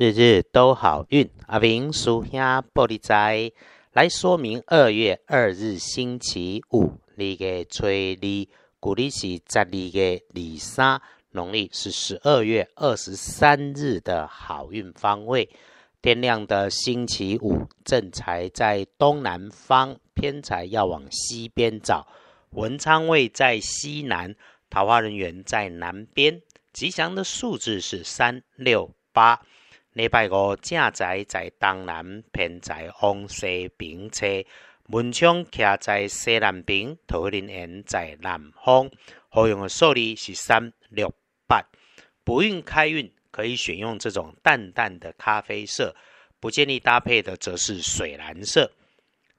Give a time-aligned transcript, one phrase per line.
[0.00, 1.28] 日日都好运。
[1.46, 3.52] 阿明属下玻璃仔
[3.92, 11.02] 来说明二月二日星期五，你个吹日，古历是十二月二三，
[11.32, 15.50] 农历是十二月二十三日的好运方位。
[16.00, 22.06] 天亮的星期五，正财在东南方，偏财要往西边找。
[22.52, 24.34] 文昌位在西南，
[24.70, 26.40] 桃花人员在南边。
[26.72, 29.42] 吉祥的数字是三六八。
[29.92, 34.24] 礼拜五正在在东南，偏在往西平车，
[34.86, 38.88] 门窗徛在西南边，桃林园在南方。
[39.28, 41.12] 好用的数字是三六
[41.48, 41.60] 八。
[42.22, 45.96] 不运开运可以选用这种淡淡的咖啡色，
[46.38, 48.70] 不建议搭配的则是水蓝色。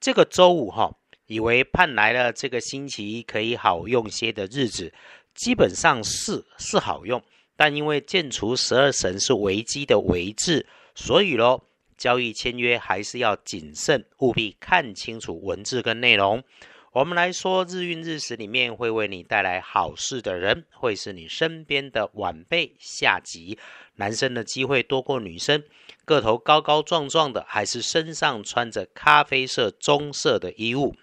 [0.02, 0.94] 这个周五哈，
[1.28, 4.94] 以为盼来了这个星期可以好用些的日子，
[5.34, 7.23] 基本上是是好用。
[7.64, 10.66] 但因为建除十二神是危机的危字，
[10.96, 11.64] 所以咯，
[11.96, 16.44] 交易签约还是要谨慎，务必看清楚文字跟内容。
[16.92, 23.59] 我们来说日运日时里面会为你带来好事的人，会是你身边的晚辈下级。
[23.98, 25.64] 男生的机会多过女生，
[26.03, 30.96] 个头高高壮壮的，还是身上穿着咖啡色棕色的衣物。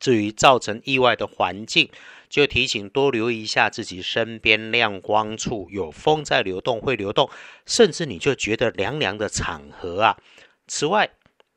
[0.00, 1.90] 至于造成意外的环境。
[2.28, 7.28] 就提醒多留意一下自己身边亮光处有风在流动，会流动，
[7.64, 10.16] 甚至你就觉得凉凉的场合啊。
[10.66, 11.10] 此外，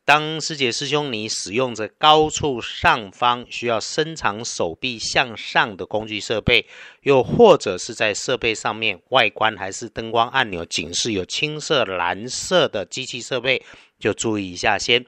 [0.06, 6.66] 当师姐师兄你使用着高处上方需要伸长手臂向上的工具设备，
[7.02, 13.64] 又或者是在设备上面外观还是灯光按钮警示有青色、蓝色的机器设备，
[14.00, 15.06] 就注意一下先。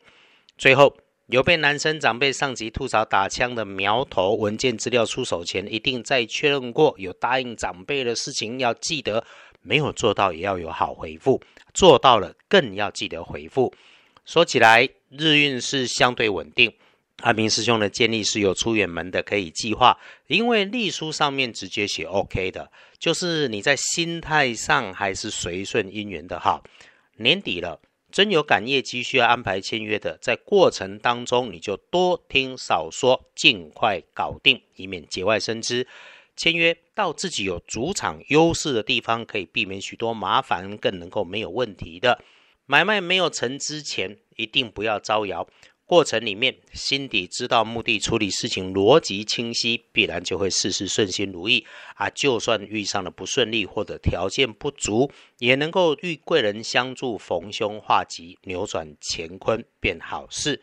[0.57, 0.97] 最后。
[1.31, 6.93] 有被男生长辈上级吐槽打枪的苗头，文件资料出手前一定再确认过。
[6.97, 9.23] 有答应长辈的事情要记得，
[9.61, 11.41] 没有做到也要有好回复，
[11.73, 13.73] 做到了更要记得回复。
[14.25, 16.73] 说起来，日运是相对稳定。
[17.21, 22.69] 阿明师兄的建议是有出远门的可以计划，因为隶书上面直接写 OK 的，
[22.99, 26.61] 就是你在心态上还是随顺姻缘的好。
[27.15, 27.79] 年底了。
[28.11, 35.87] 真有赶业绩需要安排签约的，在过程当中你就多听少说，尽快搞定，以免节外生枝。
[36.35, 42.23] 签约到自己有主场优势的地方，可以避免许多麻烦，更能够没有问题的。
[42.65, 45.47] 买卖没有成之前，一定不要招摇。
[45.91, 52.09] 过程里面，心底知道目的，处理事情逻辑清晰，必然就会事事顺心如意啊！
[52.11, 60.61] 就算遇上了不顺利或者条件不足，也能够遇贵人相助，逢凶化吉，扭转乾坤变好事。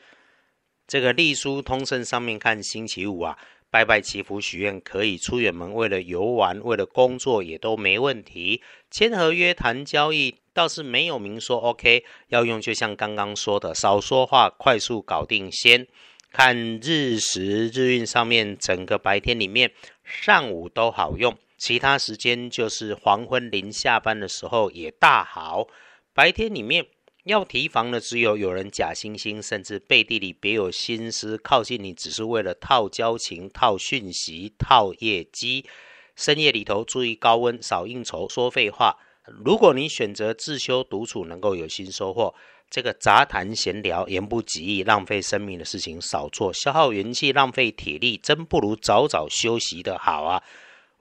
[0.87, 3.37] 这个隶书通胜上面看，星期五啊，
[3.71, 8.62] 拜拜祈福许愿可以出远门，为了游玩，为了工作也都没问题。
[8.91, 10.37] 签合约谈交易。
[10.55, 15.49] 倒是没有明说，OK，要用就像刚刚说的，少说话，快速搞定。
[15.53, 15.87] 先
[16.33, 19.71] 看日时日运上面，整个白天里面
[20.03, 25.69] 上午都好用，其他时间就是黄昏临下班的时候也大好。
[26.12, 26.85] 白天里面
[27.28, 35.67] 要提防的只有有人假惺惺，甚至背地里别有心思靠近你，只是为了套交情、套讯息、套业绩。
[36.17, 38.97] 深夜里头注意高温，少应酬，说废话。
[39.44, 42.34] 如果你选择自修独处，能够有新收获。
[42.71, 50.43] 这个杂谈闲聊、言不及义、浪费生命的事情少做，消耗元气、浪费体力，真不如早早休息的好啊！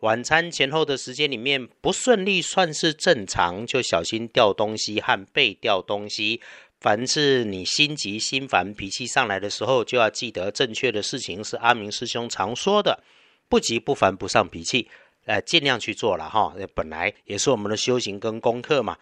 [0.02, 6.40] 晚餐前后的时间里面不顺利算是正常，就小心掉东西和被掉东西。
[6.80, 13.04] 凡是你心急心烦、脾气上来的时候，就要记得正确的事情是阿明师兄常说的：
[13.50, 14.88] 不急不烦，不上脾气。
[15.26, 18.98] 呃，尽量去做了哈，本来也是我们的修行跟功课嘛。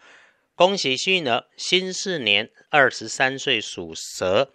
[0.54, 4.50] 恭喜幸运儿，新四年二十三岁属蛇，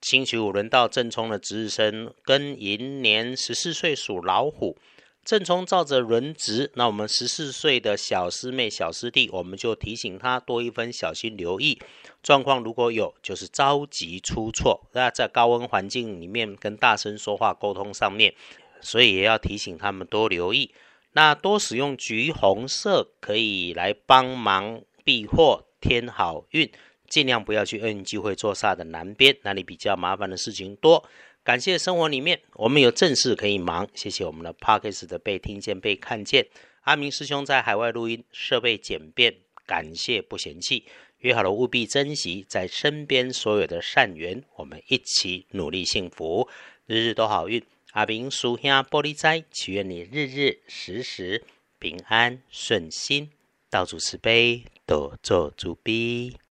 [0.00, 4.78] 星期五轮到正冲的值日生，跟寅年十四岁属老虎，
[5.26, 11.80] 正冲照着轮值，那我们十四岁的小师妹、小师弟，我们就提醒他多一分小心留意
[12.22, 18.32] 状况，如果有就是着急出错，那在高温环境里面跟大声说话沟通上面，
[18.80, 20.72] 所以也要提醒他们多留意。
[21.14, 26.70] 那多使用橘红色可以来帮忙避祸添好运，
[27.08, 31.04] 尽量不要去厄运聚会坐煞的南边，那里比较麻烦的事情多。
[31.46, 36.48] 感谢生活里面我们有正事可以忙，谢谢我们的 Parkes 的被听见被看见。
[36.80, 39.32] 阿明师兄在海外录音，设备简便，
[39.64, 40.86] 感谢不嫌弃，
[41.18, 46.48] 约好了务必珍惜在身边所有的善缘，我们一起努力幸福，
[46.86, 47.62] 日日都好运。
[47.92, 51.44] 阿明属下玻璃斋，祈愿你日日时时
[51.78, 53.30] 平安顺心，
[53.70, 56.36] 道主慈悲，多做主逼。